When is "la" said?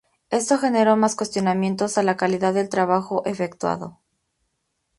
2.01-2.17